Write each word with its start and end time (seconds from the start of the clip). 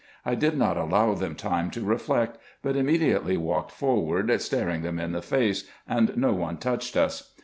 I 0.25 0.33
did 0.33 0.57
not 0.57 0.77
allow 0.77 1.13
them 1.13 1.33
IN 1.37 1.37
EGYPT, 1.37 1.43
NUBIA, 1.43 1.43
&c. 1.43 1.43
69 1.43 1.61
time 1.61 1.69
to 1.69 1.85
reflect, 1.87 2.37
but 2.63 2.75
immediately 2.75 3.37
walked 3.37 3.71
forward, 3.71 4.41
staring 4.41 4.81
them 4.81 4.97
in 4.99 5.11
the 5.11 5.21
face, 5.21 5.69
and 5.87 6.17
no 6.17 6.33
one 6.33 6.57
touched 6.57 6.97
us. 6.97 7.35